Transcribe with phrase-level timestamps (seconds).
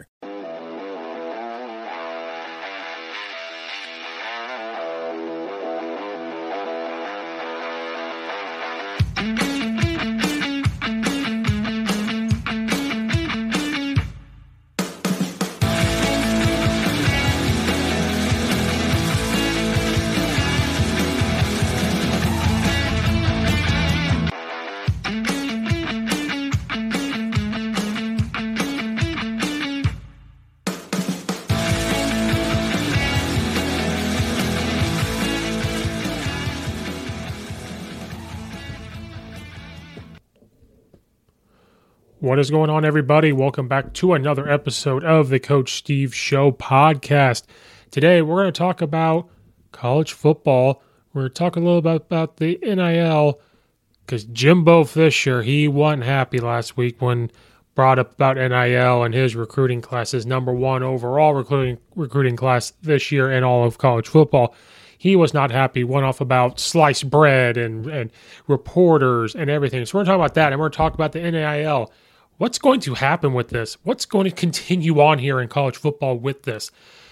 [0.00, 0.29] What
[42.40, 43.32] is going on, everybody?
[43.32, 47.42] Welcome back to another episode of the Coach Steve Show podcast.
[47.90, 49.28] Today, we're going to talk about
[49.72, 50.82] college football.
[51.12, 53.38] We're going to talk a little bit about the NIL
[54.06, 57.30] because Jimbo Fisher, he wasn't happy last week when
[57.74, 62.72] brought up about NIL and his recruiting class, his number one overall recruiting recruiting class
[62.80, 64.54] this year in all of college football.
[64.96, 68.10] He was not happy, went off about sliced bread and, and
[68.46, 69.84] reporters and everything.
[69.84, 71.92] So we're going to talk about that and we're going to talk about the NIL
[72.40, 73.76] what's going to happen with this?
[73.82, 76.70] What's going to continue on here in college football with this?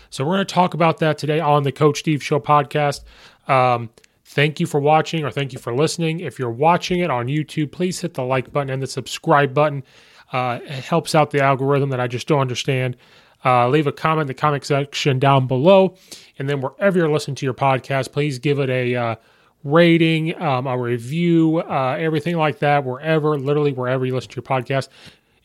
[0.09, 3.05] So we're going to talk about that today on the Coach Steve Show podcast.
[3.47, 3.91] Um,
[4.25, 6.21] thank you for watching or thank you for listening.
[6.21, 9.85] If you're watching it on YouTube, please hit the like button and the subscribe button.
[10.33, 12.97] Uh, it helps out the algorithm that I just don't understand.
[13.45, 15.95] Uh, leave a comment in the comment section down below.
[16.39, 19.17] And then wherever you're listening to your podcast, please give it a uh,
[19.65, 24.43] rating, um, a review, uh, everything like that, wherever, literally wherever you listen to your
[24.43, 24.89] podcast.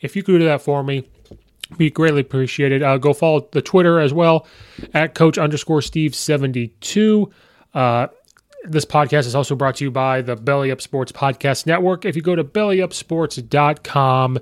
[0.04, 1.08] If you could do that for me,
[1.78, 2.82] be greatly appreciated.
[2.82, 4.46] Uh, go follow the Twitter as well
[4.92, 7.32] at coach underscore Steve 72.
[7.72, 8.08] Uh,
[8.64, 12.04] this podcast is also brought to you by the Belly Up Sports Podcast Network.
[12.04, 14.38] If you go to bellyupsports.com,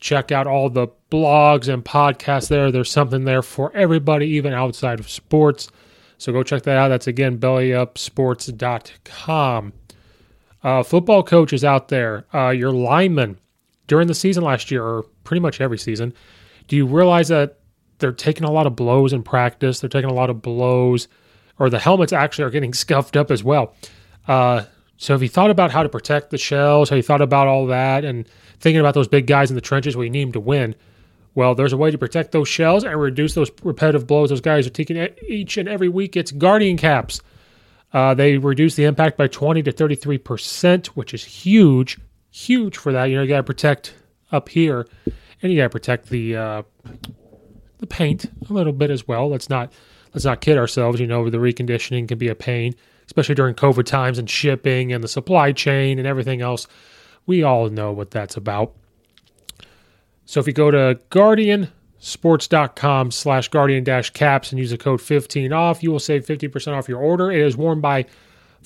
[0.00, 2.72] check out all the blogs and podcasts there.
[2.72, 5.68] There's something there for everybody, even outside of sports.
[6.18, 6.88] So go check that out.
[6.88, 9.72] That's again bellyupsports.com.
[10.62, 13.38] Uh, football coaches out there, uh, your linemen
[13.86, 16.12] during the season last year, or pretty much every season,
[16.68, 17.58] do you realize that
[17.98, 19.80] they're taking a lot of blows in practice?
[19.80, 21.08] They're taking a lot of blows,
[21.58, 23.74] or the helmets actually are getting scuffed up as well.
[24.26, 24.64] Uh,
[24.96, 26.88] so have you thought about how to protect the shells?
[26.88, 28.26] Have you thought about all that and
[28.60, 30.74] thinking about those big guys in the trenches where you need them to win?
[31.34, 34.66] Well, there's a way to protect those shells and reduce those repetitive blows those guys
[34.66, 34.96] are taking
[35.28, 36.16] each and every week.
[36.16, 37.20] It's guardian caps.
[37.92, 41.98] Uh, they reduce the impact by 20 to 33%, which is huge
[42.36, 43.06] huge for that.
[43.06, 43.94] You know, you got to protect
[44.30, 44.86] up here,
[45.42, 46.62] and you got to protect the uh,
[47.78, 49.28] the paint a little bit as well.
[49.28, 49.72] Let's not
[50.14, 51.00] let's not kid ourselves.
[51.00, 52.74] You know, the reconditioning can be a pain,
[53.06, 56.66] especially during COVID times and shipping and the supply chain and everything else.
[57.24, 58.74] We all know what that's about.
[60.26, 65.52] So if you go to guardiansports.com slash guardian dash caps and use the code 15
[65.52, 67.30] off, you will save 50% off your order.
[67.30, 68.06] It is worn by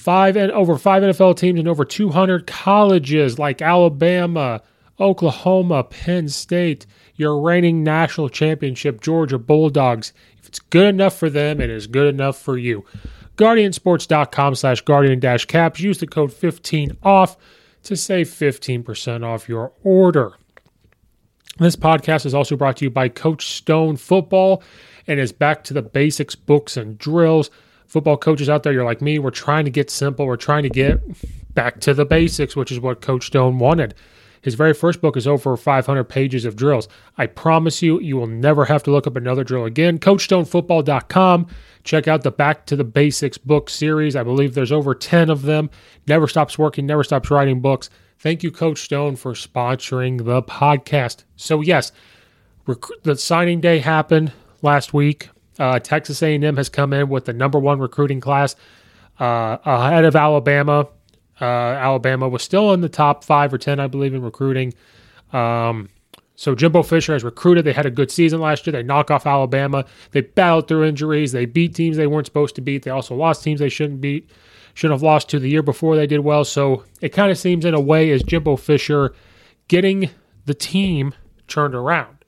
[0.01, 4.63] five and over five NFL teams and over 200 colleges like Alabama,
[4.99, 6.87] Oklahoma, Penn State,
[7.17, 10.15] your reigning national championship Georgia Bulldogs.
[10.39, 12.85] If it's good enough for them, it is good enough for you.
[13.37, 15.81] Guardiansports.com slash guardian dash caps.
[15.81, 17.37] Use the code 15 off
[17.83, 20.33] to save 15% off your order.
[21.59, 24.63] This podcast is also brought to you by Coach Stone Football
[25.07, 27.51] and is back to the basics, books, and drills.
[27.91, 30.25] Football coaches out there, you're like me, we're trying to get simple.
[30.25, 31.01] We're trying to get
[31.55, 33.97] back to the basics, which is what Coach Stone wanted.
[34.43, 36.87] His very first book is over 500 pages of drills.
[37.19, 39.99] I promise you, you will never have to look up another drill again.
[39.99, 41.49] CoachStoneFootball.com.
[41.83, 44.15] Check out the Back to the Basics book series.
[44.15, 45.69] I believe there's over 10 of them.
[46.07, 47.91] Never stops working, never stops writing books.
[48.21, 51.25] Thank you, Coach Stone, for sponsoring the podcast.
[51.35, 51.91] So, yes,
[52.69, 54.31] rec- the signing day happened
[54.63, 55.31] last week.
[55.61, 58.57] Uh, Texas A&M has come in with the number one recruiting class
[59.21, 60.89] uh, ahead of Alabama.
[61.41, 64.73] Uh, Alabama was still in the top five or ten, I believe, in recruiting.
[65.33, 65.91] Um,
[66.35, 67.67] so Jimbo Fisher has recruited.
[67.67, 68.73] They had a good season last year.
[68.73, 69.85] They knock off Alabama.
[70.13, 71.33] They battled through injuries.
[71.33, 72.83] They beat teams they weren't supposed to beat.
[72.83, 74.31] They also lost teams they shouldn't beat.
[74.73, 76.47] shouldn't have lost to the year before they did well.
[76.47, 79.15] So it kind of seems in a way as Jimbo Fisher
[79.69, 80.09] getting
[80.47, 81.13] the team
[81.47, 82.20] turned around.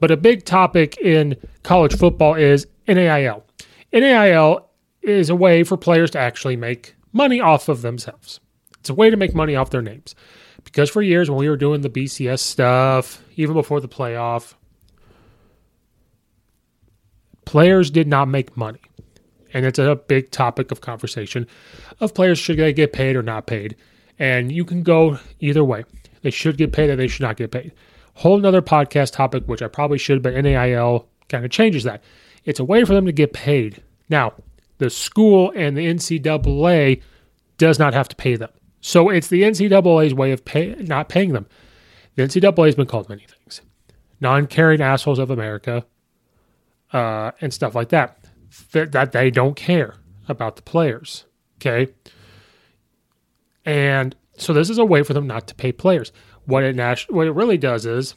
[0.00, 3.44] But a big topic in college football is NAIL.
[3.92, 4.68] NAIL
[5.02, 8.40] is a way for players to actually make money off of themselves.
[8.80, 10.14] It's a way to make money off their names.
[10.64, 14.54] Because for years, when we were doing the BCS stuff, even before the playoff,
[17.44, 18.80] players did not make money.
[19.54, 21.46] And it's a big topic of conversation
[22.00, 23.76] of players should they get paid or not paid.
[24.18, 25.84] And you can go either way.
[26.22, 27.72] They should get paid or they should not get paid.
[28.16, 32.02] Whole another podcast topic, which I probably should, but NAIL kind of changes that.
[32.44, 33.82] It's a way for them to get paid.
[34.08, 34.32] Now,
[34.78, 37.02] the school and the NCAA
[37.58, 38.50] does not have to pay them.
[38.80, 41.46] So it's the NCAA's way of pay, not paying them.
[42.14, 43.60] The NCAA has been called many things
[44.20, 45.84] non caring assholes of America
[46.92, 48.18] uh, and stuff like that.
[48.72, 48.92] that.
[48.92, 49.94] That they don't care
[50.28, 51.26] about the players.
[51.58, 51.92] Okay.
[53.64, 56.12] And so this is a way for them not to pay players.
[56.46, 58.14] What it, what it really does is,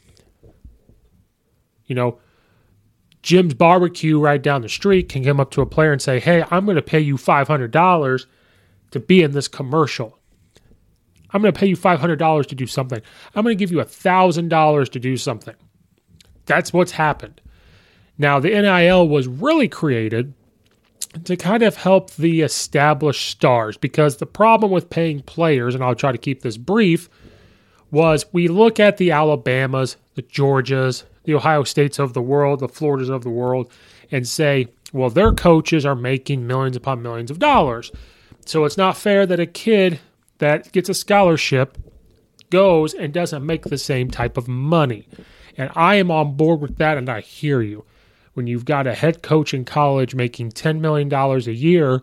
[1.85, 2.19] you know,
[3.21, 6.43] Jim's Barbecue right down the street can come up to a player and say, Hey,
[6.49, 8.25] I'm going to pay you $500
[8.91, 10.17] to be in this commercial.
[11.31, 13.01] I'm going to pay you $500 to do something.
[13.35, 15.55] I'm going to give you $1,000 to do something.
[16.45, 17.41] That's what's happened.
[18.17, 20.33] Now, the NIL was really created
[21.23, 25.95] to kind of help the established stars because the problem with paying players, and I'll
[25.95, 27.09] try to keep this brief,
[27.91, 32.67] was we look at the Alabamas, the Georgias, the Ohio States of the world, the
[32.67, 33.71] Floridas of the world,
[34.11, 37.91] and say, well, their coaches are making millions upon millions of dollars.
[38.45, 39.99] So it's not fair that a kid
[40.39, 41.77] that gets a scholarship
[42.49, 45.07] goes and doesn't make the same type of money.
[45.57, 47.85] And I am on board with that, and I hear you.
[48.33, 52.01] When you've got a head coach in college making $10 million a year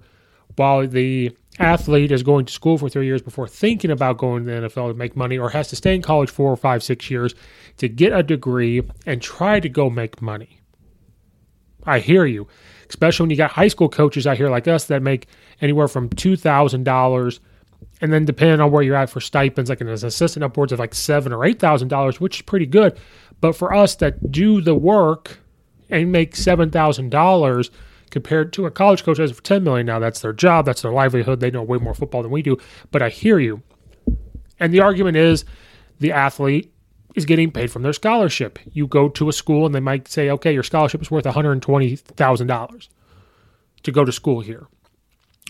[0.56, 4.50] while the athlete is going to school for three years before thinking about going to
[4.50, 7.10] the NFL to make money or has to stay in college four or five, six
[7.10, 7.34] years
[7.78, 10.60] to get a degree and try to go make money.
[11.84, 12.48] I hear you,
[12.88, 15.28] especially when you got high school coaches out here like us that make
[15.60, 17.40] anywhere from $2,000
[18.00, 20.94] and then depending on where you're at for stipends, like an assistant upwards of like
[20.94, 22.98] seven or eight thousand dollars, which is pretty good.
[23.40, 25.38] But for us that do the work
[25.88, 27.70] and make seven thousand dollars,
[28.16, 30.90] compared to a college coach has for 10 million now that's their job that's their
[30.90, 32.56] livelihood they know way more football than we do.
[32.90, 33.62] But i hear you.
[34.58, 35.44] And the argument is
[36.00, 36.72] the athlete
[37.14, 38.58] is getting paid from their scholarship.
[38.72, 42.88] You go to a school and they might say okay your scholarship is worth $120000
[43.82, 44.66] to go to school here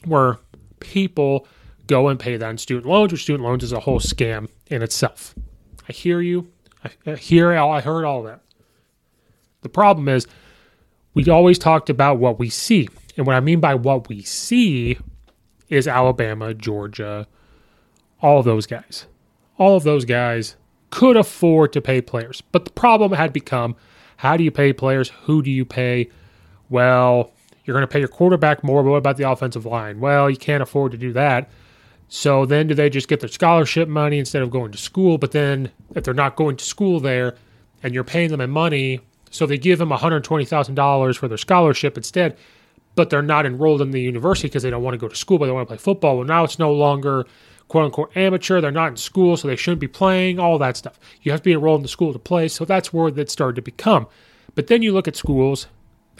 [0.05, 0.39] where
[0.81, 1.47] people
[1.87, 4.83] go and pay that in student loans which student loans is a whole scam in
[4.83, 5.37] itself.
[5.89, 6.51] I hear you.
[6.83, 8.41] I, hear all i heard all that.
[9.61, 10.27] The problem is
[11.17, 12.91] we always talked about what we see.
[13.17, 14.99] And what I mean by what we see
[15.71, 17.27] is Alabama, Georgia,
[18.21, 19.07] all of those guys.
[19.57, 20.57] All of those guys
[20.91, 22.43] could afford to pay players.
[22.53, 23.77] But the problem had become
[24.19, 25.11] how do you pay players?
[25.23, 26.11] Who do you pay?
[26.69, 27.33] Well,
[27.65, 30.01] you're going to pay your quarterback more, but what about the offensive line?
[30.01, 31.49] Well, you can't afford to do that.
[32.09, 35.17] So then do they just get their scholarship money instead of going to school?
[35.17, 37.37] But then if they're not going to school there
[37.83, 39.01] and you're paying them in money,
[39.37, 42.37] so they give them $120,000 for their scholarship instead,
[42.95, 45.39] but they're not enrolled in the university because they don't want to go to school,
[45.39, 46.17] but they want to play football.
[46.17, 47.27] Well, now it's no longer
[47.69, 48.61] quote unquote amateur.
[48.61, 50.99] They're not in school, so they shouldn't be playing, all that stuff.
[51.23, 52.49] You have to be enrolled in the school to play.
[52.49, 54.07] So that's where that started to become.
[54.55, 55.67] But then you look at schools.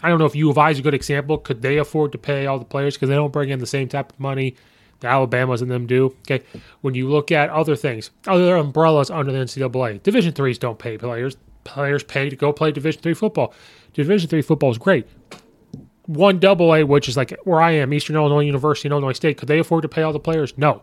[0.03, 1.39] I don't know if U of I is a good example.
[1.39, 3.89] Could they afford to pay all the players because they don't bring in the same
[3.89, 4.55] type of money
[4.99, 6.15] the Alabamas and them do?
[6.21, 6.43] Okay.
[6.81, 10.99] When you look at other things, other umbrellas under the NCAA, Division threes don't pay
[10.99, 11.35] players
[11.67, 13.53] players pay to go play Division three football.
[13.93, 15.07] Division three football is great.
[16.05, 19.37] One double A, which is like where I am, Eastern Illinois University and Illinois State,
[19.37, 20.57] could they afford to pay all the players?
[20.57, 20.81] No.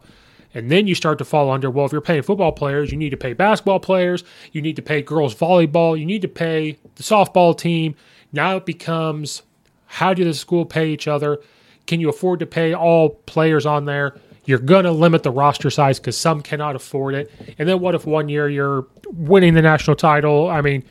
[0.53, 3.11] And then you start to fall under, well, if you're paying football players, you need
[3.11, 4.23] to pay basketball players,
[4.53, 7.97] you need to pay girls volleyball, you need to pay the softball team.
[8.33, 9.43] Now it becomes
[9.87, 11.41] how do the school pay each other?
[11.87, 14.17] Can you afford to pay all players on there?
[14.47, 17.31] You're going to limit the roster size because some cannot afford it.
[17.59, 20.49] And then what if one year you're winning the national title?
[20.49, 20.85] I mean,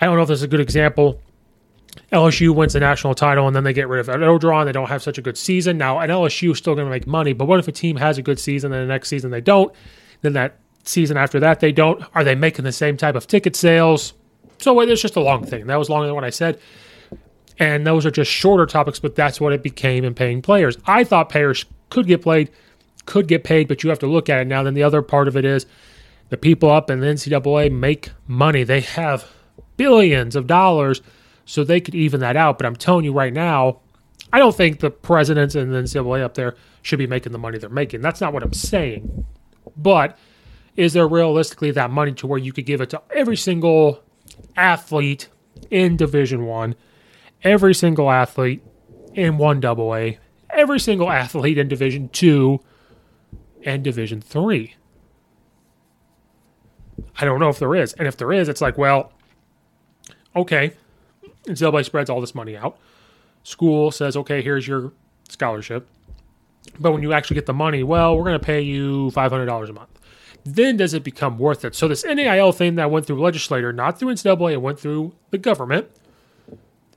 [0.00, 1.20] I don't know if this is a good example.
[2.12, 4.66] LSU wins the national title and then they get rid of Orgeron.
[4.66, 5.78] They don't have such a good season.
[5.78, 8.18] Now, an LSU is still going to make money, but what if a team has
[8.18, 9.72] a good season and the next season they don't?
[10.22, 12.02] Then that season after that they don't.
[12.14, 14.14] Are they making the same type of ticket sales?
[14.58, 15.66] So it's just a long thing.
[15.66, 16.58] That was longer than what I said.
[17.58, 20.76] And those are just shorter topics, but that's what it became in paying players.
[20.86, 22.50] I thought players could get played,
[23.04, 24.62] could get paid, but you have to look at it now.
[24.62, 25.66] Then the other part of it is
[26.28, 28.64] the people up in the NCAA make money.
[28.64, 29.30] They have
[29.76, 31.02] billions of dollars,
[31.44, 32.58] so they could even that out.
[32.58, 33.80] But I'm telling you right now,
[34.32, 37.58] I don't think the presidents and the NCAA up there should be making the money
[37.58, 38.00] they're making.
[38.00, 39.24] That's not what I'm saying.
[39.76, 40.18] But
[40.76, 44.02] is there realistically that money to where you could give it to every single
[44.56, 45.28] athlete
[45.70, 46.74] in Division One,
[47.42, 48.62] every single athlete
[49.14, 50.18] in one double A,
[50.50, 52.60] every single athlete in Division Two
[53.64, 54.74] and Division Three?
[57.18, 57.92] I don't know if there is.
[57.94, 59.12] And if there is, it's like, well,
[60.34, 60.72] okay,
[61.46, 62.78] NCAA spreads all this money out.
[63.42, 64.92] School says, okay, here's your
[65.28, 65.88] scholarship.
[66.78, 69.72] But when you actually get the money, well, we're going to pay you $500 a
[69.72, 69.88] month.
[70.44, 71.74] Then does it become worth it?
[71.74, 75.38] So this NAIL thing that went through legislator, not through NCAA, it went through the
[75.38, 75.88] government.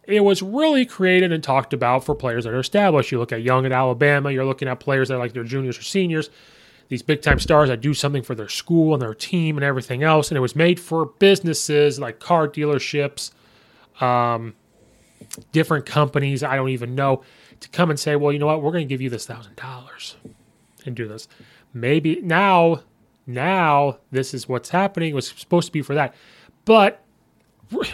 [0.10, 3.12] It was really created and talked about for players that are established.
[3.12, 5.78] You look at Young at Alabama, you're looking at players that are like their juniors
[5.78, 6.32] or seniors,
[6.88, 10.02] these big time stars that do something for their school and their team and everything
[10.02, 10.30] else.
[10.30, 13.32] And it was made for businesses like car dealerships,
[14.02, 14.56] um,
[15.52, 17.24] different companies, I don't even know,
[17.60, 19.56] to come and say, well, you know what, we're going to give you this thousand
[19.58, 20.16] dollars
[20.86, 21.28] and do this.
[21.72, 22.82] Maybe now,
[23.28, 25.12] now this is what's happening.
[25.12, 26.16] It was supposed to be for that.
[26.66, 27.04] But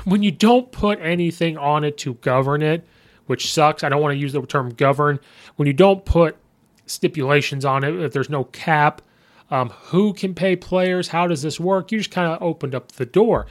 [0.06, 2.88] when you don't put anything on it to govern it,
[3.26, 5.20] which sucks, I don't want to use the term govern.
[5.56, 6.38] When you don't put
[6.86, 9.02] stipulations on it, if there's no cap,
[9.52, 11.92] um, who can pay players, how does this work?
[11.92, 13.48] You just kind of opened up the door.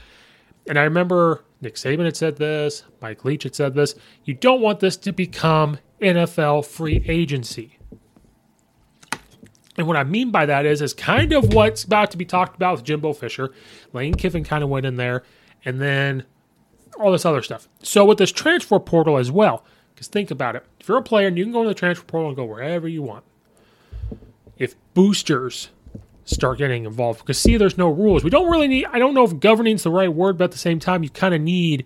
[0.67, 3.95] And I remember Nick Saban had said this, Mike Leach had said this.
[4.25, 7.79] You don't want this to become NFL free agency.
[9.77, 12.55] And what I mean by that is, is kind of what's about to be talked
[12.57, 13.53] about with Jimbo Fisher.
[13.93, 15.25] Lane Kiffin kind of went in there,
[15.65, 16.25] and then
[16.99, 17.69] all this other stuff.
[17.83, 20.65] So with this transfer portal as well, because think about it.
[20.81, 22.89] If you're a player and you can go to the transfer portal and go wherever
[22.89, 23.25] you want.
[24.59, 25.71] If boosters
[26.25, 29.25] start getting involved because see there's no rules we don't really need i don't know
[29.25, 31.85] if governing is the right word but at the same time you kind of need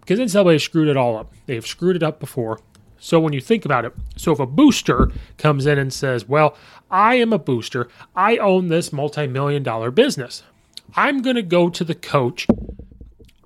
[0.00, 2.58] because then ncaa screwed it all up they've screwed it up before
[2.98, 6.56] so when you think about it so if a booster comes in and says well
[6.90, 10.42] i am a booster i own this multi-million dollar business
[10.96, 12.46] i'm going to go to the coach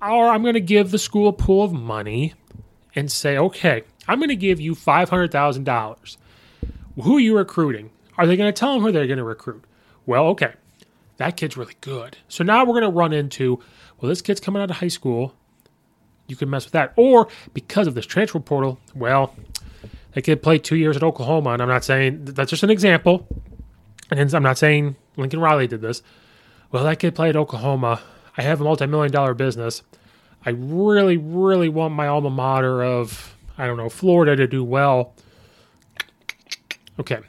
[0.01, 2.33] or i'm going to give the school a pool of money
[2.95, 6.17] and say okay i'm going to give you $500000
[7.01, 9.63] who are you recruiting are they going to tell them who they're going to recruit
[10.05, 10.53] well, okay,
[11.17, 12.17] that kid's really good.
[12.27, 13.59] So now we're going to run into,
[13.99, 15.33] well, this kid's coming out of high school.
[16.27, 16.93] You can mess with that.
[16.95, 19.35] Or because of this transfer portal, well,
[20.13, 21.51] that kid played two years at Oklahoma.
[21.51, 23.27] And I'm not saying that's just an example.
[24.09, 26.01] And I'm not saying Lincoln Riley did this.
[26.71, 28.01] Well, that kid played Oklahoma.
[28.41, 29.83] I have a multi million dollar business.
[30.45, 35.13] I really, really want my alma mater of, I don't know, Florida to do well.
[36.99, 37.19] Okay,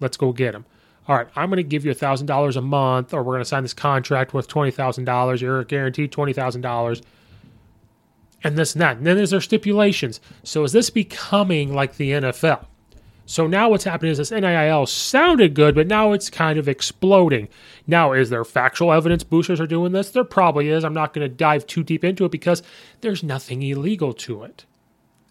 [0.00, 0.64] let's go get him
[1.10, 3.64] all right, I'm going to give you $1,000 a month, or we're going to sign
[3.64, 5.40] this contract with $20,000.
[5.40, 7.02] You're guaranteed $20,000.
[8.44, 8.98] And this and that.
[8.98, 10.20] And then there's their stipulations.
[10.44, 12.64] So is this becoming like the NFL?
[13.30, 17.48] So now what's happening is this NIL sounded good, but now it's kind of exploding.
[17.86, 20.10] Now, is there factual evidence boosters are doing this?
[20.10, 20.84] There probably is.
[20.84, 22.60] I'm not going to dive too deep into it because
[23.02, 24.64] there's nothing illegal to it.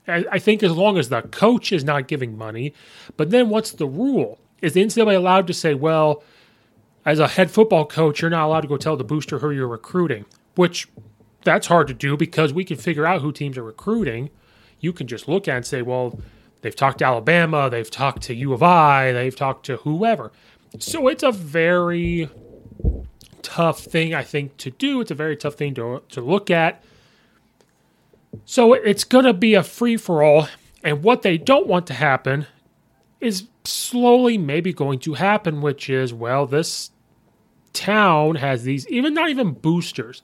[0.08, 2.74] I think as long as the coach is not giving money,
[3.18, 4.40] but then what's the rule?
[4.62, 6.24] is the NCAA allowed to say, well,
[7.06, 9.68] as a head football coach, you're not allowed to go tell the booster who you're
[9.68, 10.26] recruiting,
[10.56, 10.88] which
[11.44, 14.30] that's hard to do because we can figure out who teams are recruiting.
[14.80, 16.20] You can just look at and say, well,
[16.62, 20.32] they've talked to Alabama, they've talked to U of I, they've talked to whoever.
[20.78, 22.30] So it's a very
[23.42, 25.02] tough thing, I think, to do.
[25.02, 26.84] It's a very tough thing to, to look at.
[28.46, 30.48] So it's going to be a free for all.
[30.84, 32.46] And what they don't want to happen
[33.20, 36.92] is slowly maybe going to happen, which is, well, this
[37.74, 40.22] town has these, even not even boosters,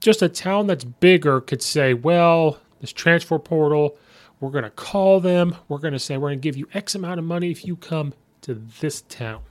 [0.00, 3.98] just a town that's bigger could say, well, this transfer portal,
[4.40, 6.94] we're going to call them, we're going to say, we're going to give you X
[6.94, 9.42] amount of money if you come to this town.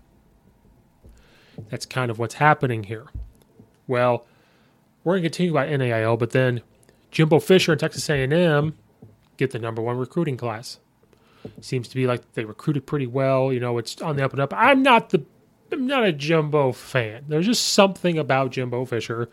[1.69, 3.05] That's kind of what's happening here.
[3.87, 4.25] Well,
[5.03, 6.61] we're going to continue about NAIL, but then
[7.11, 8.75] Jimbo Fisher and Texas A&M
[9.37, 10.79] get the number one recruiting class.
[11.61, 13.53] Seems to be like they recruited pretty well.
[13.53, 14.53] You know, it's on the up and up.
[14.55, 15.23] I'm not the
[15.71, 17.25] I'm not a Jimbo fan.
[17.27, 19.29] There's just something about Jimbo Fisher.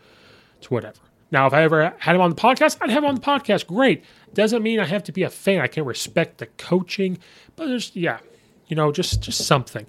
[0.57, 0.99] It's whatever.
[1.31, 3.67] Now, if I ever had him on the podcast, I'd have him on the podcast.
[3.67, 4.03] Great.
[4.33, 5.61] Doesn't mean I have to be a fan.
[5.61, 7.17] I can respect the coaching,
[7.55, 8.19] but there's yeah,
[8.67, 9.85] you know, just just something.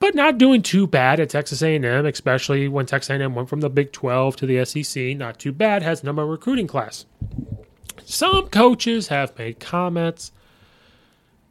[0.00, 3.68] But not doing too bad at Texas A&M, especially when Texas A&M went from the
[3.68, 5.16] Big 12 to the SEC.
[5.16, 5.82] Not too bad.
[5.82, 7.04] Has number recruiting class.
[8.04, 10.30] Some coaches have made comments,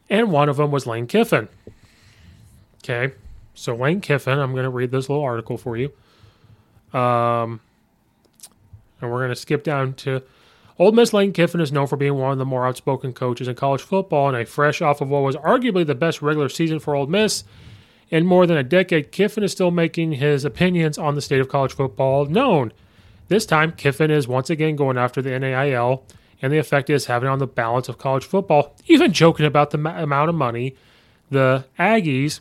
[0.09, 1.49] and one of them was Lane Kiffin.
[2.83, 3.13] Okay,
[3.53, 5.91] so Lane Kiffin, I'm going to read this little article for you.
[6.97, 7.59] Um,
[9.01, 10.21] and we're going to skip down to
[10.79, 13.55] Ole Miss Lane Kiffin is known for being one of the more outspoken coaches in
[13.55, 16.95] college football, and a fresh off of what was arguably the best regular season for
[16.95, 17.43] Ole Miss
[18.09, 19.11] in more than a decade.
[19.11, 22.71] Kiffin is still making his opinions on the state of college football known.
[23.27, 26.03] This time, Kiffin is once again going after the NAIL
[26.41, 29.71] and the effect it is having on the balance of college football, even joking about
[29.71, 30.75] the amount of money
[31.29, 32.39] the Aggies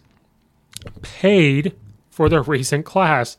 [1.03, 1.75] paid
[2.11, 3.39] for their recent class,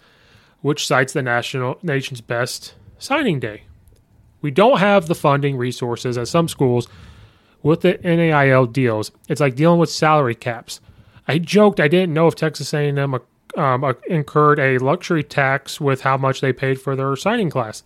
[0.61, 3.63] which cites the national nation's best signing day.
[4.41, 6.87] We don't have the funding resources at some schools
[7.63, 9.11] with the NAIL deals.
[9.27, 10.79] It's like dealing with salary caps.
[11.27, 13.19] I joked I didn't know if Texas A&M
[13.57, 17.83] um, incurred a luxury tax with how much they paid for their signing class.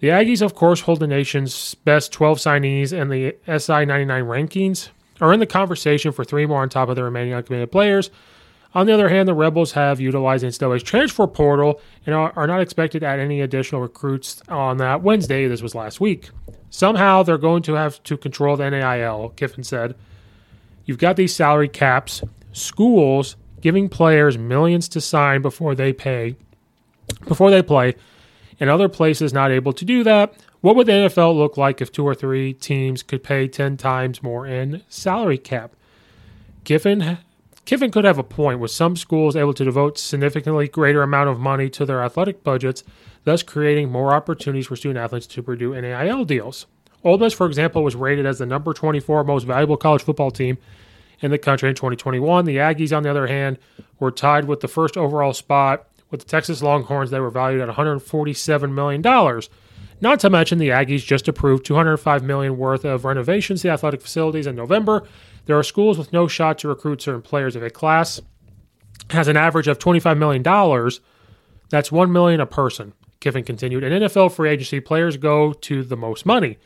[0.00, 4.90] The Aggies, of course, hold the nation's best 12 signees and the SI 99 rankings,
[5.20, 8.10] are in the conversation for three more on top of the remaining uncommitted players.
[8.74, 12.60] On the other hand, the Rebels have utilized NCAA's transfer portal and are, are not
[12.60, 15.46] expected to add any additional recruits on that Wednesday.
[15.46, 16.30] This was last week.
[16.70, 19.94] Somehow they're going to have to control the NAIL, Kiffin said.
[20.84, 26.36] You've got these salary caps, schools giving players millions to sign before they pay,
[27.26, 27.94] before they play,
[28.60, 30.34] and other places not able to do that.
[30.60, 34.22] What would the NFL look like if two or three teams could pay 10 times
[34.22, 35.74] more in salary cap?
[36.64, 37.18] Kiffin
[37.66, 41.40] Kiffin could have a point with some schools able to devote significantly greater amount of
[41.40, 42.84] money to their athletic budgets,
[43.24, 46.66] thus creating more opportunities for student athletes to pursue NAIL deals.
[47.02, 50.58] Ole Miss, for example, was rated as the number 24 most valuable college football team
[51.20, 52.44] in the country in 2021.
[52.44, 53.58] The Aggies, on the other hand,
[53.98, 57.10] were tied with the first overall spot with the Texas Longhorns.
[57.10, 59.02] They were valued at $147 million.
[60.00, 64.46] Not to mention the Aggies just approved 205 million worth of renovations to athletic facilities
[64.46, 65.06] in November,
[65.46, 67.56] there are schools with no shot to recruit certain players.
[67.56, 68.20] If a class
[69.10, 70.42] has an average of $25 million,
[71.70, 73.84] that's 1 million a person, Kiffin continued.
[73.84, 76.58] In NFL free agency, players go to the most money.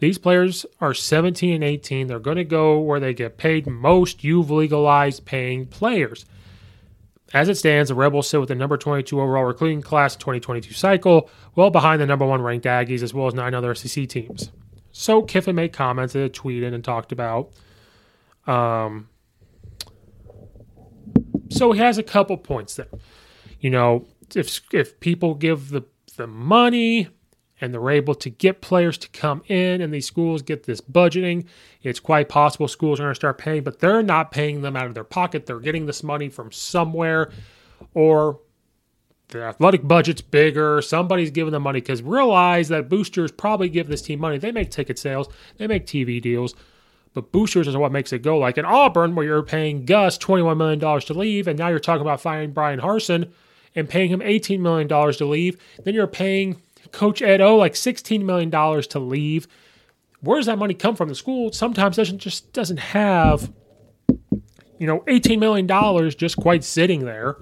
[0.00, 2.06] These players are 17 and 18.
[2.08, 4.24] They're going to go where they get paid most.
[4.24, 6.26] You've legalized paying players.
[7.32, 11.30] As it stands, the Rebels sit with the number 22 overall recruiting class 2022 cycle,
[11.56, 14.50] well behind the number one ranked Aggies as well as nine other SEC teams.
[14.92, 17.50] So Kiffin made comments and tweeted and talked about
[18.46, 19.08] um,
[21.50, 22.88] so he has a couple points there.
[23.60, 25.84] You know, if if people give the
[26.16, 27.08] the money
[27.60, 31.46] and they're able to get players to come in and these schools get this budgeting,
[31.82, 34.86] it's quite possible schools are going to start paying, but they're not paying them out
[34.86, 35.46] of their pocket.
[35.46, 37.30] They're getting this money from somewhere
[37.94, 38.40] or
[39.28, 40.82] the athletic budget's bigger.
[40.82, 44.38] Somebody's giving them money because realize that boosters probably give this team money.
[44.38, 46.54] They make ticket sales, they make TV deals.
[47.14, 48.38] But boosters is what makes it go.
[48.38, 52.02] Like in Auburn, where you're paying Gus $21 million to leave, and now you're talking
[52.02, 53.30] about firing Bryan Harsin
[53.74, 55.56] and paying him $18 million to leave.
[55.84, 56.60] Then you're paying
[56.92, 59.46] Coach Ed O like $16 million to leave.
[60.20, 61.08] Where does that money come from?
[61.08, 63.52] The school sometimes doesn't just doesn't have,
[64.78, 67.36] you know, $18 million just quite sitting there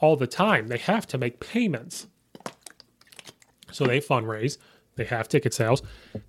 [0.00, 0.68] all the time.
[0.68, 2.06] They have to make payments.
[3.72, 4.58] So they fundraise,
[4.96, 5.82] they have ticket sales,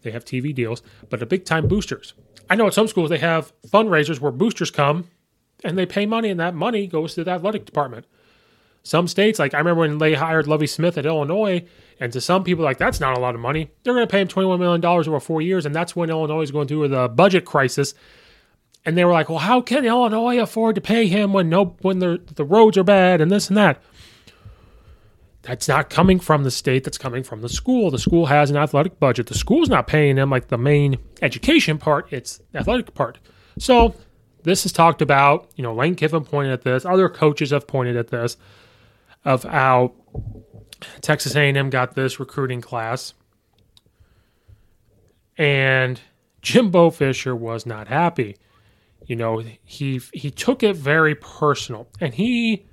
[0.04, 2.14] they have TV deals, but the big time boosters.
[2.52, 5.08] I know at some schools they have fundraisers where boosters come
[5.64, 8.06] and they pay money, and that money goes to the athletic department.
[8.84, 11.66] Some states, like I remember when they hired Lovie Smith at Illinois,
[11.98, 13.72] and to some people, like that's not a lot of money.
[13.84, 16.52] They're going to pay him $21 million over four years, and that's when Illinois is
[16.52, 17.94] going through the budget crisis.
[18.84, 22.00] And they were like, well, how can Illinois afford to pay him when no when
[22.00, 23.82] the roads are bad and this and that?
[25.44, 27.90] That's not coming from the state, that's coming from the school.
[27.90, 29.28] The school has an athletic budget.
[29.28, 33.18] The school's not paying them like the main education part, it's athletic part.
[33.58, 33.96] So
[34.44, 37.98] this is talked about, you know, Lane Kiffin pointed at this, other coaches have pointed
[37.98, 38.38] at this,
[39.26, 39.94] of how
[41.02, 43.14] Texas A&M got this recruiting class.
[45.38, 46.00] And
[46.42, 48.38] Jimbo Fisher was not happy.
[49.06, 52.66] You know, he he took it very personal and he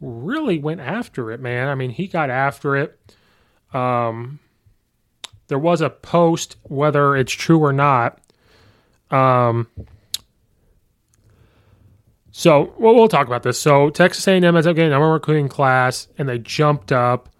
[0.00, 1.68] really went after it, man.
[1.68, 2.98] I mean, he got after it.
[3.72, 4.38] Um,
[5.48, 8.20] there was a post, whether it's true or not.
[9.10, 9.68] Um,
[12.30, 13.58] so we'll, talk about this.
[13.58, 17.30] So Texas A&M ends up getting number one recruiting class, and they jumped up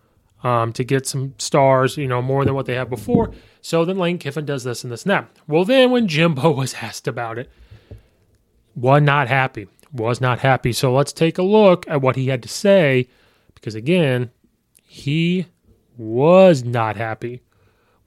[0.43, 3.33] um, to get some stars, you know, more than what they had before.
[3.61, 5.29] So then Lane Kiffin does this and this and that.
[5.47, 7.51] Well, then when Jimbo was asked about it,
[8.75, 9.67] was not happy.
[9.93, 10.73] Was not happy.
[10.73, 13.09] So let's take a look at what he had to say,
[13.55, 14.31] because again,
[14.83, 15.47] he
[15.97, 17.43] was not happy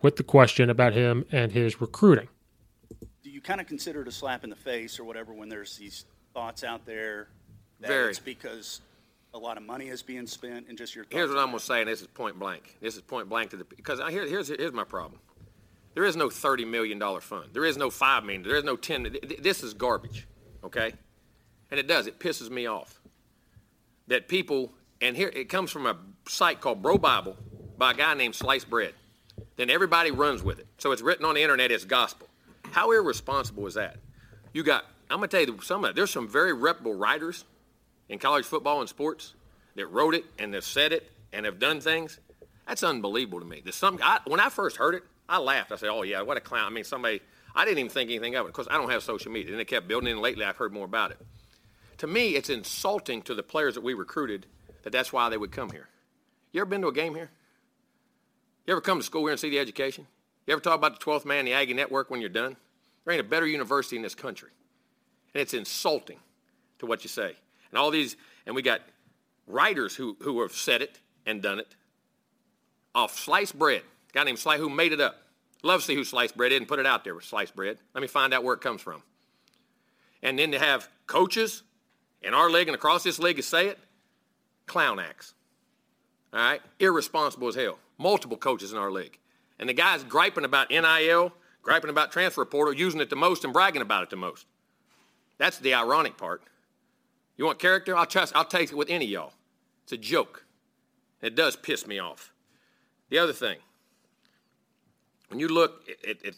[0.02, 2.28] with the question about him and his recruiting.
[3.24, 5.78] Do you kind of consider it a slap in the face or whatever when there's
[5.78, 7.28] these thoughts out there
[7.80, 8.10] that Very.
[8.10, 8.82] it's because
[9.34, 11.60] a lot of money is being spent and just your thoughts Here's what I'm going
[11.60, 12.78] to say, and this is point blank.
[12.82, 15.20] This is point blank to the because I, here, here's here's my problem.
[15.96, 17.50] There is no thirty million dollar fund.
[17.54, 18.44] There is no five million.
[18.44, 19.04] There is no ten.
[19.04, 20.28] th- th- This is garbage,
[20.64, 20.94] okay?
[21.72, 22.08] And it does.
[22.08, 23.00] It pisses me off
[24.08, 24.74] that people.
[25.02, 27.38] And here it comes from a site called Bro Bible
[27.78, 28.94] by a guy named Slice Bread.
[29.56, 30.68] Then everybody runs with it.
[30.78, 32.28] So it's written on the internet as gospel.
[32.72, 33.98] How irresponsible is that?
[34.54, 34.86] You got.
[35.10, 37.46] I'm going to tell you some of There's some very reputable writers
[38.10, 39.34] in college football and sports
[39.76, 42.20] that wrote it and have said it and have done things.
[42.68, 43.62] That's unbelievable to me.
[43.64, 45.72] There's some, I, when I first heard it, I laughed.
[45.72, 47.22] I said, "Oh yeah, what a clown!" I mean, somebody.
[47.56, 49.52] I didn't even think anything of it because I don't have social media.
[49.52, 50.14] And they kept building it.
[50.14, 51.18] And lately, I've heard more about it.
[52.00, 54.46] To me, it's insulting to the players that we recruited
[54.84, 55.90] that that's why they would come here.
[56.52, 57.30] You ever been to a game here?
[58.66, 60.08] You ever come to school here and see the education?
[60.48, 62.56] You ever talk about the 12th man, the Aggie Network when you're done?
[63.04, 64.50] There ain't a better university in this country.
[65.34, 66.20] And it's insulting
[66.80, 67.36] to what you say.
[67.70, 68.82] And all these, and we got
[69.46, 71.76] writers who, who have said it and done it
[72.96, 73.82] off sliced bread.
[74.10, 75.18] A guy named Slice who made it up.
[75.64, 77.78] Love to see who sliced bread is and put it out there with sliced bread.
[77.94, 79.04] Let me find out where it comes from.
[80.24, 81.64] And then to have coaches
[82.22, 83.80] in our league and across this league to say it,
[84.66, 85.34] clown acts.
[86.34, 86.62] All right?
[86.80, 87.80] Irresponsible as hell.
[87.98, 89.18] Multiple coaches in our league.
[89.60, 93.52] And the guys griping about NIL, griping about transfer portal, using it the most and
[93.52, 94.46] bragging about it the most.
[95.38, 96.44] That's the ironic part.
[97.38, 97.96] You want character?
[97.96, 98.36] I'll trust.
[98.36, 99.34] I'll take it with any y'all.
[99.84, 100.46] It's a joke.
[101.22, 102.34] It does piss me off.
[103.10, 103.58] The other thing,
[105.30, 106.34] when you look at, at, at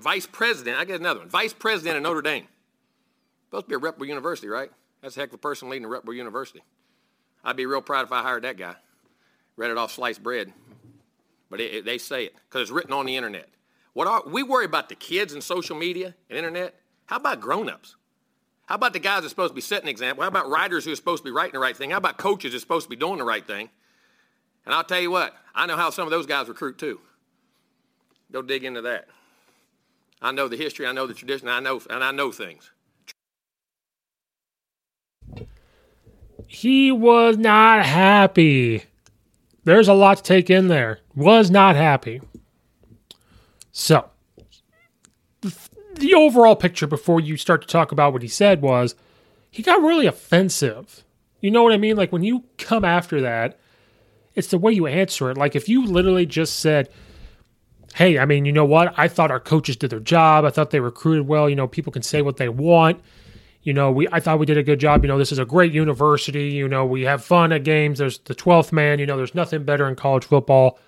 [0.00, 1.28] vice president, I get another one.
[1.28, 2.46] Vice president of Notre Dame.
[3.46, 4.70] Supposed to be a reputable university, right?
[5.04, 6.62] That's a heck of a person leading reputable university.
[7.44, 8.74] I'd be real proud if I hired that guy.
[9.54, 10.50] Read it off sliced bread,
[11.50, 13.50] but it, it- they say it because it's written on the internet.
[13.92, 16.74] What are we worry about the kids and social media and internet?
[17.04, 17.96] How about grown-ups?
[18.64, 20.22] How about the guys that are supposed to be setting an example?
[20.22, 21.90] How about writers who are supposed to be writing the right thing?
[21.90, 23.68] How about coaches that are supposed to be doing the right thing?
[24.64, 26.98] And I'll tell you what, I know how some of those guys recruit too.
[28.32, 29.08] Go dig into that.
[30.22, 32.70] I know the history, I know the tradition, I know, and I know things.
[36.54, 38.84] He was not happy.
[39.64, 41.00] There's a lot to take in there.
[41.16, 42.20] Was not happy.
[43.72, 44.08] So,
[45.96, 48.94] the overall picture before you start to talk about what he said was
[49.50, 51.02] he got really offensive.
[51.40, 51.96] You know what I mean?
[51.96, 53.58] Like when you come after that,
[54.36, 55.36] it's the way you answer it.
[55.36, 56.88] Like if you literally just said,
[57.96, 58.94] Hey, I mean, you know what?
[58.96, 60.44] I thought our coaches did their job.
[60.44, 61.50] I thought they recruited well.
[61.50, 63.00] You know, people can say what they want.
[63.64, 65.02] You know, we I thought we did a good job.
[65.02, 66.50] You know, this is a great university.
[66.50, 67.98] You know, we have fun at games.
[67.98, 68.98] There's the 12th man.
[68.98, 70.78] You know, there's nothing better in college football.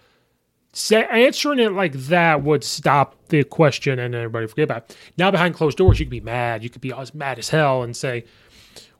[0.75, 4.97] Say, answering it like that would stop the question and everybody forget about it.
[5.17, 6.63] Now, behind closed doors, you could be mad.
[6.63, 8.27] You could be as mad as hell and say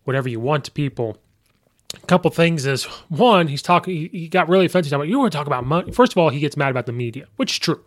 [0.05, 1.19] whatever you want to people.
[2.03, 3.95] A couple things is one, he's talking.
[3.95, 4.93] He, he got really offensive.
[4.93, 5.93] About you want to talk about money?
[5.93, 7.85] First of all, he gets mad about the media, which is true.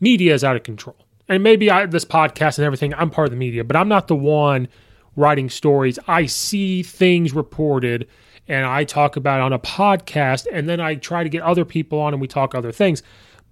[0.00, 0.96] Media is out of control,
[1.28, 2.94] and maybe I, this podcast and everything.
[2.94, 4.68] I'm part of the media, but I'm not the one
[5.16, 5.98] writing stories.
[6.06, 8.08] I see things reported
[8.48, 11.64] and I talk about it on a podcast and then I try to get other
[11.64, 13.02] people on and we talk other things.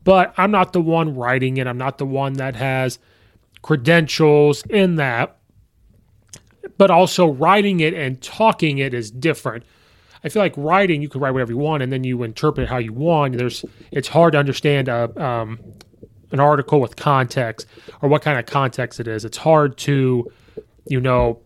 [0.04, 1.66] But I'm not the one writing it.
[1.66, 2.98] I'm not the one that has
[3.62, 5.36] credentials in that.
[6.76, 9.64] But also writing it and talking it is different.
[10.24, 12.78] I feel like writing, you can write whatever you want and then you interpret how
[12.78, 13.36] you want.
[13.36, 15.58] There's it's hard to understand a, um,
[16.32, 17.66] an article with context
[18.02, 19.24] or what kind of context it is.
[19.24, 20.30] It's hard to,
[20.88, 21.40] you know,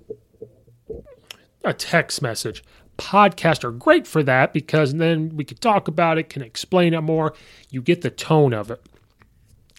[1.64, 2.64] a text message.
[2.98, 7.00] Podcasts are great for that because then we can talk about it, can explain it
[7.00, 7.34] more.
[7.70, 8.84] You get the tone of it.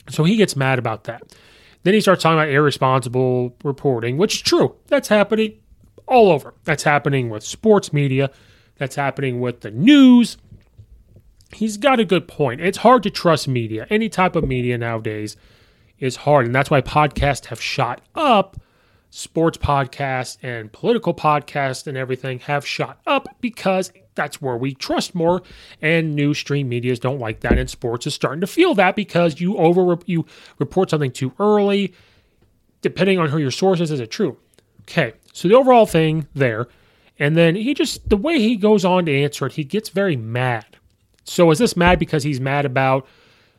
[0.10, 1.36] So he gets mad about that.
[1.84, 4.76] Then he starts talking about irresponsible reporting, which is true.
[4.88, 5.60] That's happening
[6.08, 6.54] all over.
[6.64, 8.32] That's happening with sports media.
[8.78, 10.38] That's happening with the news.
[11.54, 12.62] He's got a good point.
[12.62, 13.86] It's hard to trust media.
[13.90, 15.38] Any type of media nowadays
[16.00, 16.46] is hard.
[16.46, 18.58] And that's why podcasts have shot up
[19.16, 25.14] sports podcasts and political podcasts and everything have shot up because that's where we trust
[25.14, 25.44] more.
[25.84, 29.40] And new stream medias don't like that, and sports is starting to feel that because
[29.40, 30.26] you over you
[30.58, 31.94] report something too early.
[32.82, 34.38] Depending on who your source is, is it true?
[34.82, 36.68] Okay, so the overall thing there,
[37.20, 40.16] and then he just the way he goes on to answer it, he gets very
[40.16, 40.66] mad.
[41.24, 43.08] So is this mad because he's mad about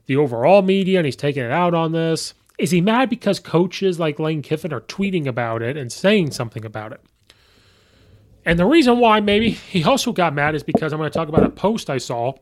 [0.06, 2.34] the overall media and he's taking it out on this?
[2.58, 6.64] Is he mad because coaches like Lane Kiffin are tweeting about it and saying something
[6.64, 7.00] about it?
[8.44, 11.28] And the reason why maybe he also got mad is because I'm going to talk
[11.28, 12.34] about a post I saw,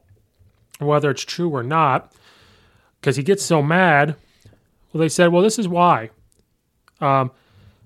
[0.78, 2.12] whether it's true or not,
[3.00, 4.16] because he gets so mad.
[4.92, 6.10] Well, they said, well, this is why.
[7.00, 7.30] Um,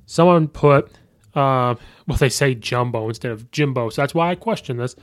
[0.07, 0.91] someone put,
[1.35, 1.75] uh,
[2.07, 3.91] well, they say Jumbo instead of Jimbo.
[3.91, 4.97] So that's why I question this.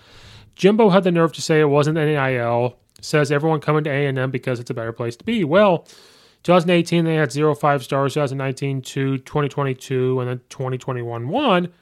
[0.56, 2.78] Jimbo had the nerve to say it wasn't NIL.
[3.02, 5.44] Says everyone coming to A&M because it's a better place to be.
[5.44, 5.88] Well,
[6.44, 8.14] 2018 they had zero five stars.
[8.14, 11.74] 2019 two, 2022, and then 2021 one.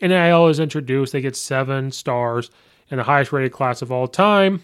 [0.00, 1.12] NIL is introduced.
[1.12, 2.50] They get seven stars
[2.90, 4.62] in the highest rated class of all time.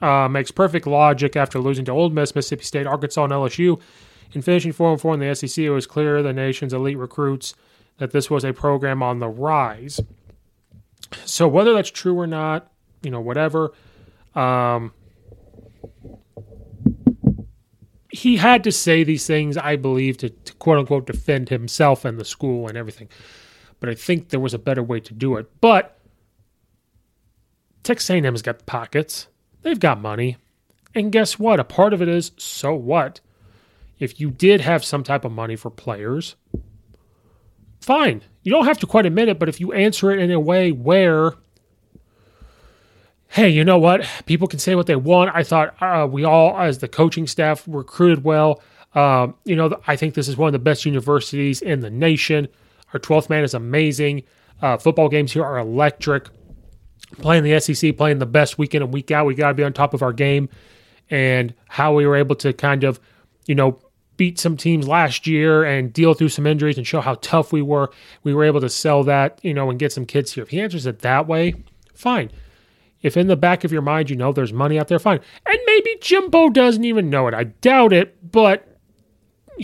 [0.00, 3.80] Uh, makes perfect logic after losing to Ole Miss, Mississippi State, Arkansas, and LSU.
[4.32, 7.54] In finishing 4 and 4 in the SEC, it was clear the nation's elite recruits
[7.98, 10.00] that this was a program on the rise.
[11.24, 12.70] So, whether that's true or not,
[13.02, 13.72] you know, whatever,
[14.34, 14.92] um,
[18.12, 22.18] he had to say these things, I believe, to, to quote unquote defend himself and
[22.18, 23.08] the school and everything
[23.80, 25.50] but I think there was a better way to do it.
[25.60, 25.98] But
[27.82, 29.26] Texas A&M's got the pockets.
[29.62, 30.36] They've got money.
[30.94, 31.58] And guess what?
[31.58, 33.20] A part of it is so what?
[33.98, 36.36] If you did have some type of money for players,
[37.80, 38.22] fine.
[38.42, 40.72] You don't have to quite admit it, but if you answer it in a way
[40.72, 41.34] where,
[43.30, 44.04] hey, you know what?
[44.26, 45.30] People can say what they want.
[45.34, 48.60] I thought uh, we all, as the coaching staff, recruited well.
[48.94, 52.48] Um, you know, I think this is one of the best universities in the nation.
[52.92, 54.24] Our 12th man is amazing.
[54.60, 56.28] Uh, football games here are electric.
[57.18, 59.62] Playing the SEC, playing the best week in and week out, we got to be
[59.62, 60.48] on top of our game.
[61.08, 62.98] And how we were able to kind of,
[63.46, 63.80] you know,
[64.16, 67.62] beat some teams last year and deal through some injuries and show how tough we
[67.62, 67.90] were.
[68.24, 70.42] We were able to sell that, you know, and get some kids here.
[70.42, 71.54] If he answers it that way,
[71.94, 72.30] fine.
[73.02, 75.20] If in the back of your mind you know there's money out there, fine.
[75.46, 77.34] And maybe Jimbo doesn't even know it.
[77.34, 78.66] I doubt it, but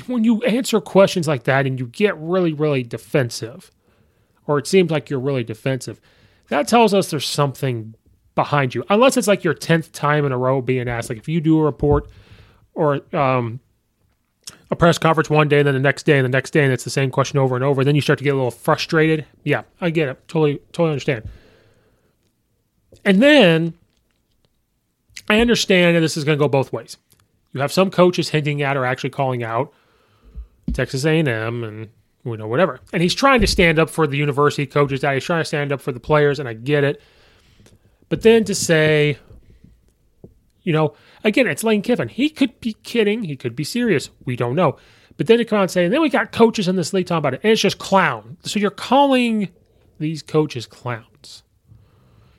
[0.06, 3.70] when you answer questions like that and you get really, really defensive,
[4.46, 6.00] or it seems like you're really defensive,
[6.48, 7.94] that tells us there's something
[8.34, 8.84] behind you.
[8.88, 11.08] Unless it's like your 10th time in a row being asked.
[11.08, 12.08] Like if you do a report
[12.74, 13.60] or um,
[14.70, 16.72] a press conference one day and then the next day and the next day and
[16.72, 19.26] it's the same question over and over, then you start to get a little frustrated.
[19.42, 20.28] Yeah, I get it.
[20.28, 21.28] Totally, totally understand.
[23.06, 23.72] And then
[25.28, 26.98] I understand that this is going to go both ways.
[27.52, 29.72] You have some coaches hinting at or actually calling out
[30.74, 31.88] Texas A&M and
[32.24, 32.80] you know whatever.
[32.92, 35.02] And he's trying to stand up for the university coaches.
[35.02, 37.00] He's trying to stand up for the players, and I get it.
[38.08, 39.18] But then to say,
[40.62, 42.08] you know, again, it's Lane Kiffin.
[42.08, 43.22] He could be kidding.
[43.22, 44.10] He could be serious.
[44.24, 44.76] We don't know.
[45.16, 47.06] But then to come out and say, and then we got coaches in this league
[47.06, 48.36] talking about it, and it's just clown.
[48.42, 49.48] So you're calling
[49.98, 51.06] these coaches clowns.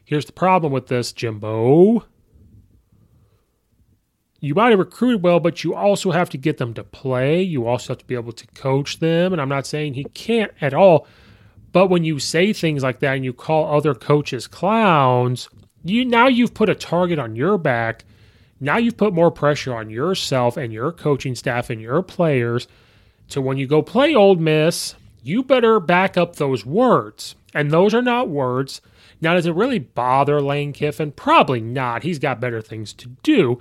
[0.08, 2.06] Here's the problem with this, Jimbo
[4.40, 7.42] you might have recruited well, but you also have to get them to play.
[7.42, 9.34] You also have to be able to coach them.
[9.34, 11.08] And I'm not saying he can't at all.
[11.72, 15.50] But when you say things like that and you call other coaches clowns,
[15.84, 18.06] you now you've put a target on your back.
[18.60, 22.68] Now you've put more pressure on yourself and your coaching staff and your players.
[23.28, 27.36] So when you go play Ole Miss, you better back up those words.
[27.54, 28.82] And those are not words.
[29.20, 31.12] Now, does it really bother Lane Kiffin?
[31.12, 32.04] Probably not.
[32.04, 33.60] He's got better things to do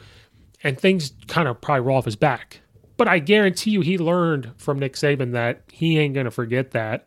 [0.63, 2.61] and things kind of probably roll off his back.
[2.97, 7.07] But I guarantee you, he learned from Nick Saban that he ain't gonna forget that.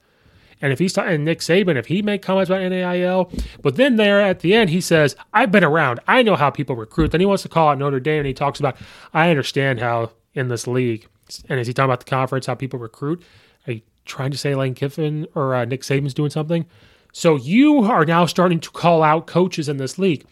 [0.61, 3.31] And if he's talking Nick Saban, if he make comments about NAIL,
[3.61, 5.99] but then there at the end he says, "I've been around.
[6.07, 8.33] I know how people recruit." Then he wants to call out Notre Dame, and he
[8.33, 8.77] talks about,
[9.13, 11.07] "I understand how in this league."
[11.47, 13.23] And is he talking about the conference, how people recruit?
[13.67, 16.65] Are you trying to say Lane Kiffin or uh, Nick Saban's doing something?
[17.11, 20.25] So you are now starting to call out coaches in this league.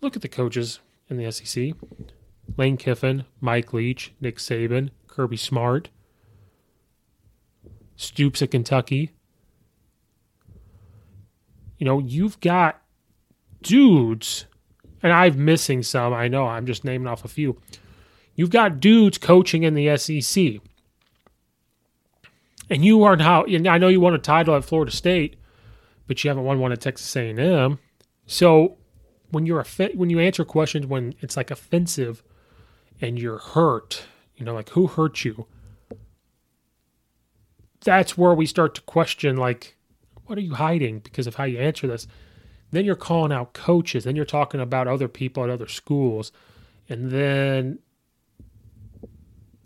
[0.00, 1.72] Look at the coaches in the SEC.
[2.56, 5.88] Lane Kiffin, Mike Leach, Nick Saban, Kirby Smart,
[7.96, 9.10] Stoops at Kentucky.
[11.78, 12.80] You know, you've got
[13.62, 14.46] dudes,
[15.02, 16.12] and I'm missing some.
[16.14, 17.60] I know, I'm just naming off a few.
[18.34, 20.62] You've got dudes coaching in the SEC.
[22.70, 25.36] And you are now, I know you won a title at Florida State,
[26.10, 27.78] but you haven't won one at Texas A&M.
[28.26, 28.76] So
[29.30, 32.24] when you're when you answer questions when it's like offensive
[33.00, 35.46] and you're hurt, you know, like who hurt you?
[37.84, 39.76] That's where we start to question, like,
[40.26, 42.08] what are you hiding because of how you answer this?
[42.72, 44.02] Then you're calling out coaches.
[44.02, 46.32] Then you're talking about other people at other schools.
[46.88, 47.78] And then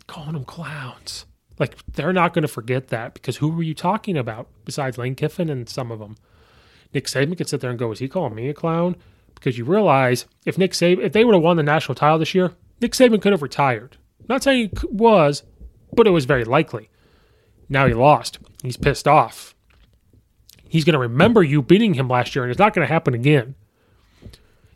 [0.05, 1.25] calling them clowns.
[1.57, 5.15] Like they're not going to forget that because who were you talking about besides Lane
[5.15, 6.17] Kiffin and some of them?
[6.95, 8.95] Nick Saban could sit there and go, "Is he calling me a clown?"
[9.35, 12.33] Because you realize if Nick Saban, if they would have won the national title this
[12.33, 13.97] year, Nick Saban could have retired.
[14.27, 15.43] not saying he was,
[15.93, 16.89] but it was very likely.
[17.69, 18.39] Now he lost.
[18.63, 19.53] He's pissed off.
[20.67, 23.13] He's going to remember you beating him last year, and it's not going to happen
[23.13, 23.53] again.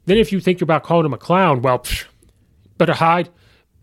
[0.05, 2.05] Then, if you think about calling him a clown, well, psh,
[2.77, 3.29] better hide,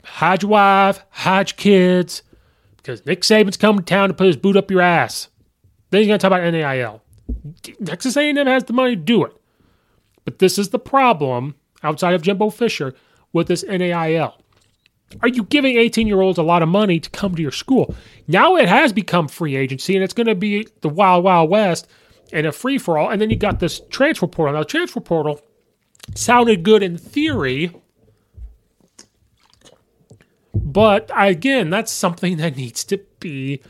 [0.04, 2.22] hide your wife, hide your kids,
[2.76, 5.28] because Nick Saban's coming to town to put his boot up your ass.
[5.90, 7.02] Then he's going to talk about NIL.
[7.84, 9.36] Texas A&M has the money to do it,
[10.24, 12.94] but this is the problem outside of Jimbo Fisher
[13.32, 14.34] with this NIL.
[15.22, 17.94] Are you giving 18 year olds a lot of money to come to your school?
[18.26, 21.86] Now it has become free agency and it's going to be the wild, wild west
[22.32, 23.10] and a free for all.
[23.10, 24.54] And then you got this transfer portal.
[24.54, 25.40] Now, transfer portal
[26.14, 27.70] sounded good in theory,
[30.54, 33.60] but again, that's something that needs to be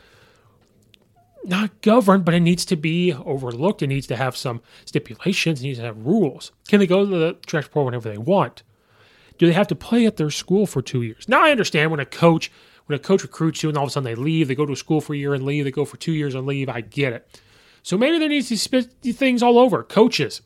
[1.47, 3.81] not governed, but it needs to be overlooked.
[3.81, 5.61] It needs to have some stipulations.
[5.61, 6.51] It needs to have rules.
[6.67, 8.63] Can they go to the transfer portal whenever they want?
[9.37, 11.29] Do they have to play at their school for two years?
[11.29, 12.51] Now I understand when a coach
[12.87, 14.73] when a coach recruits you and all of a sudden they leave, they go to
[14.73, 16.69] a school for a year and leave, they go for two years and leave.
[16.69, 17.41] I get it.
[17.83, 19.83] So maybe there needs to be things all over.
[19.83, 20.41] Coaches,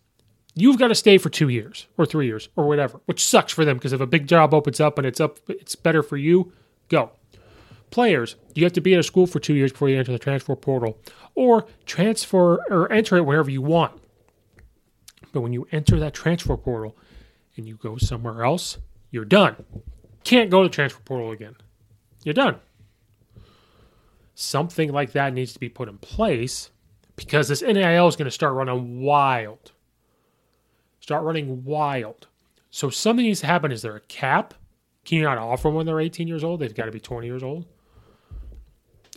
[0.55, 3.63] you've got to stay for two years or three years or whatever, which sucks for
[3.63, 6.51] them because if a big job opens up and it's up, it's better for you.
[6.89, 7.11] Go.
[7.91, 10.19] Players, you have to be at a school for two years before you enter the
[10.19, 10.97] transfer portal,
[11.35, 14.01] or transfer or enter it wherever you want.
[15.33, 16.95] But when you enter that transfer portal,
[17.57, 18.77] and you go somewhere else,
[19.11, 19.55] you're done.
[20.23, 21.55] Can't go to the transfer portal again.
[22.23, 22.57] You're done.
[24.35, 26.69] Something like that needs to be put in place
[27.15, 29.71] because this NIL is going to start running wild.
[30.99, 32.27] Start running wild.
[32.69, 33.71] So something needs to happen.
[33.71, 34.53] Is there a cap?
[35.03, 36.59] Can you not offer them when they're 18 years old?
[36.59, 37.65] They've got to be 20 years old.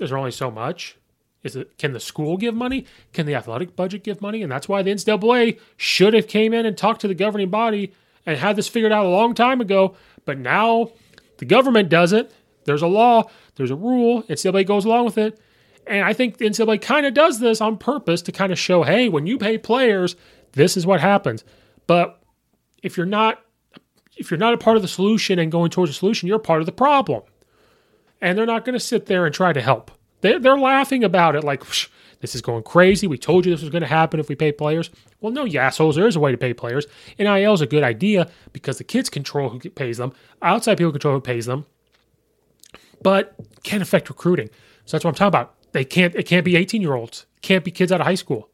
[0.01, 0.97] Is there only so much?
[1.43, 2.87] Is it can the school give money?
[3.13, 4.43] Can the athletic budget give money?
[4.43, 7.93] And that's why the NCAA should have came in and talked to the governing body
[8.27, 10.91] and had this figured out a long time ago, but now
[11.39, 12.33] the government does it.
[12.65, 13.25] There's a law,
[13.57, 15.39] there's a rule, NCAA goes along with it.
[15.87, 18.83] And I think the NCAA kind of does this on purpose to kind of show,
[18.83, 20.17] hey, when you pay players,
[20.53, 21.45] this is what happens.
[21.87, 22.23] But
[22.83, 23.41] if you're not
[24.17, 26.61] if you're not a part of the solution and going towards a solution, you're part
[26.61, 27.23] of the problem.
[28.25, 29.91] And they're not going to sit there and try to help.
[30.23, 31.63] They're, they're laughing about it like,
[32.21, 33.07] this is going crazy.
[33.07, 34.89] We told you this was going to happen if we pay players.
[35.21, 35.95] Well, no, you assholes.
[35.95, 36.87] There is a way to pay players.
[37.19, 40.15] NIL is a good idea because the kids control who pays them.
[40.41, 41.67] Outside people control who pays them.
[43.03, 44.49] But can affect recruiting.
[44.87, 45.55] So that's what I'm talking about.
[45.73, 46.15] They can't.
[46.15, 47.27] It can't be 18 year olds.
[47.43, 48.49] Can't be kids out of high school.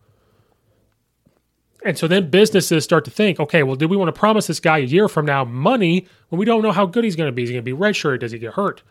[1.85, 4.59] And so then businesses start to think, okay, well, do we want to promise this
[4.59, 7.33] guy a year from now money when we don't know how good he's going to
[7.33, 7.45] be?
[7.45, 8.19] Is he going to be redshirted?
[8.19, 8.83] Does he get hurt?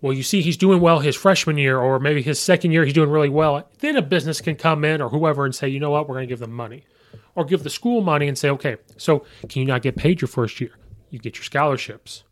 [0.00, 2.94] Well, you see he's doing well his freshman year or maybe his second year he's
[2.94, 5.90] doing really well, then a business can come in or whoever and say, you know
[5.90, 6.84] what, we're going to give them money.
[7.34, 10.28] Or give the school money and say, okay, so can you not get paid your
[10.28, 10.72] first year?
[11.10, 12.24] You get your scholarships.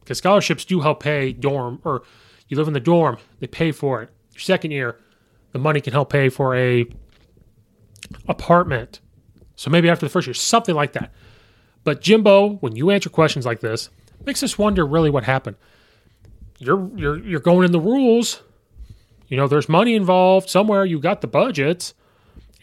[0.00, 2.02] Because scholarships do help pay dorm, or
[2.48, 4.10] you live in the dorm, they pay for it.
[4.32, 4.98] Your second year,
[5.52, 6.86] the money can help pay for a
[8.28, 9.00] apartment.
[9.56, 11.12] So maybe after the first year, something like that.
[11.84, 13.90] But Jimbo, when you answer questions like this,
[14.24, 15.56] makes us wonder really what happened
[16.60, 18.42] you're you're you're going in the rules.
[19.28, 20.84] You know, there's money involved somewhere.
[20.84, 21.94] You got the budgets,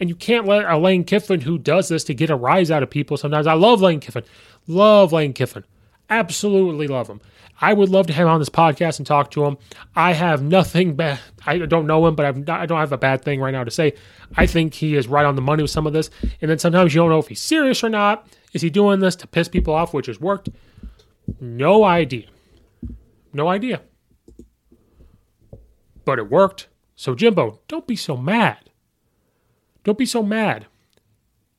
[0.00, 2.82] and you can't let a Lane Kiffin who does this to get a rise out
[2.82, 3.16] of people.
[3.16, 4.24] Sometimes I love Lane Kiffin,
[4.66, 5.64] love Lane Kiffin,
[6.08, 7.20] absolutely love him.
[7.60, 9.58] I would love to have him on this podcast and talk to him.
[9.96, 11.18] I have nothing bad.
[11.44, 13.64] I don't know him, but I've not, I don't have a bad thing right now
[13.64, 13.94] to say.
[14.36, 16.08] I think he is right on the money with some of this.
[16.40, 18.28] And then sometimes you don't know if he's serious or not.
[18.52, 20.50] Is he doing this to piss people off, which has worked?
[21.40, 22.26] No idea.
[23.32, 23.82] No idea.
[26.04, 26.68] But it worked.
[26.96, 28.70] So, Jimbo, don't be so mad.
[29.84, 30.66] Don't be so mad.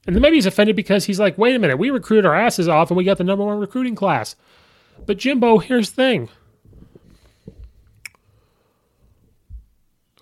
[0.05, 2.67] And then maybe he's offended because he's like, wait a minute, we recruited our asses
[2.67, 4.35] off and we got the number one recruiting class.
[5.05, 6.29] But, Jimbo, here's the thing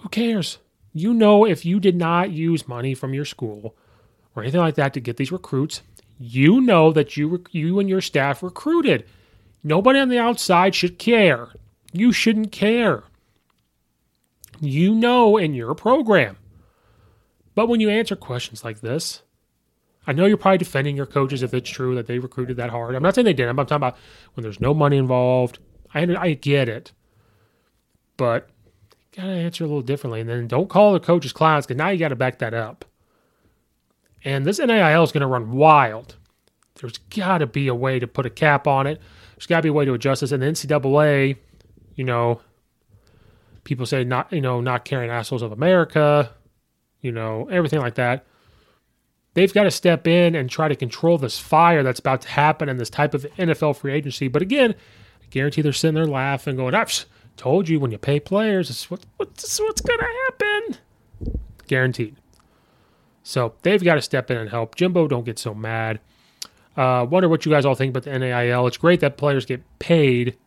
[0.02, 0.60] who cares?
[0.94, 3.76] You know, if you did not use money from your school
[4.36, 5.82] or anything like that to get these recruits,
[6.20, 9.06] you know that you, you and your staff recruited.
[9.64, 11.50] Nobody on the outside should care.
[11.92, 13.04] You shouldn't care.
[14.60, 16.38] You know in your program.
[17.56, 19.24] But when you answer questions like this,
[20.06, 22.96] I know you're probably defending your coaches if it's true that they recruited that hard.
[22.96, 23.60] I'm not saying they didn't.
[23.60, 23.98] I'm talking about
[24.34, 25.60] when there's no money involved.
[25.94, 26.92] I I get it,
[28.16, 28.50] but
[29.12, 30.22] you gotta answer a little differently.
[30.22, 32.86] And then don't call the coaches clowns because now you got to back that up.
[34.24, 36.16] And this NIL is going to run wild.
[36.76, 39.02] There's got to be a way to put a cap on it.
[39.38, 40.32] There's got to be a way to adjust this.
[40.32, 41.38] And the NCAA,
[41.96, 42.42] you know,
[43.64, 46.32] people say not, you know, not carrying assholes of America,
[47.02, 48.26] you know, everything like that.
[49.36, 52.68] They've got to step in and try to control this fire that's about to happen
[52.68, 54.28] in this type of NFL free agency.
[54.28, 54.74] But again,
[55.22, 58.90] I guarantee they're sitting there laughing, going, I've told you when you pay players, it's
[58.90, 60.78] what, what's, what's going to happen.
[61.68, 62.16] Guaranteed.
[63.22, 64.74] So they've got to step in and help.
[64.74, 66.00] Jimbo, don't get so mad.
[66.78, 68.68] Uh, wonder what you guys all think about the NIL.
[68.68, 70.38] It's great that players get paid,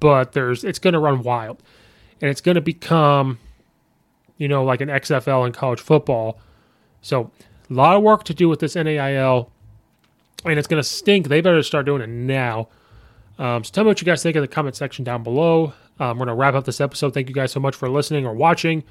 [0.00, 1.62] but there's it's going to run wild,
[2.20, 3.38] and it's going to become,
[4.38, 6.40] you know, like an XFL in college football.
[7.02, 7.30] So
[7.70, 9.50] a lot of work to do with this NIL,
[10.44, 11.28] and it's going to stink.
[11.28, 12.68] They better start doing it now.
[13.38, 15.74] Um, so tell me what you guys think in the comment section down below.
[16.00, 17.12] Um, we're going to wrap up this episode.
[17.12, 18.84] Thank you guys so much for listening or watching.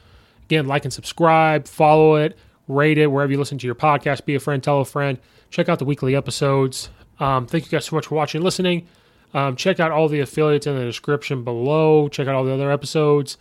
[0.45, 2.37] Again, like and subscribe, follow it,
[2.67, 4.25] rate it wherever you listen to your podcast.
[4.25, 5.17] Be a friend, tell a friend.
[5.53, 6.89] Check out the weekly episodes.
[7.19, 8.87] Um, thank you guys so much for watching and listening.
[9.35, 12.07] Um, check out all the affiliates in the description below.
[12.07, 13.37] Check out all the other episodes.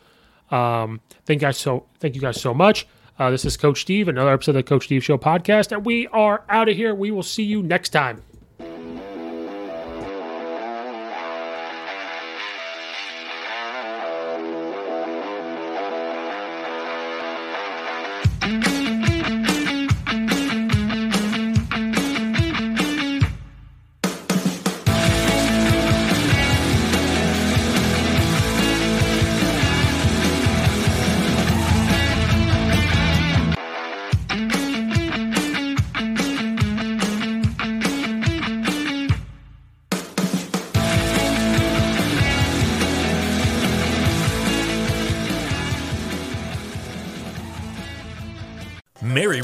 [0.50, 2.86] Um, thank you guys so thank you guys so much.
[3.18, 6.06] Uh, this is Coach Steve, another episode of the Coach Steve Show podcast, and we
[6.08, 6.94] are out of here.
[6.94, 8.22] We will see you next time.